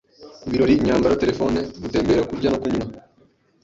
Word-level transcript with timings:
ibirori, 0.47 0.73
imyambaro, 0.75 1.19
Telephone, 1.21 1.59
gutembera 1.81 2.27
kurya 2.29 2.49
no 2.51 2.59
kunywa, 2.61 2.85